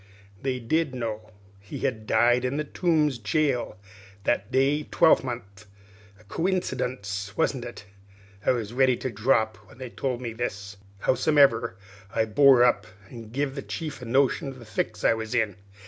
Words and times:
They 0.41 0.59
did 0.59 0.95
know 0.95 1.29
he 1.59 1.81
had 1.81 2.07
died 2.07 2.43
in 2.43 2.57
the 2.57 2.63
Tombs 2.63 3.19
jail 3.19 3.77
that 4.23 4.51
day 4.51 4.81
twelvemonth. 4.85 5.67
A 6.19 6.23
coincydunce, 6.23 7.37
wasn't 7.37 7.65
it? 7.65 7.85
I 8.43 8.49
was 8.49 8.73
ready 8.73 8.97
to 8.97 9.11
drop 9.11 9.57
when 9.57 9.77
they 9.77 9.91
told 9.91 10.19
me 10.19 10.33
this; 10.33 10.77
howsomever, 11.01 11.77
I 12.15 12.25
bore 12.25 12.63
up 12.63 12.87
an' 13.11 13.29
give 13.29 13.53
the 13.53 13.61
chief 13.61 14.01
a 14.01 14.05
notion 14.05 14.47
of 14.47 14.57
the 14.57 14.65
fix 14.65 15.03
I 15.03 15.13
was 15.13 15.35
in. 15.35 15.57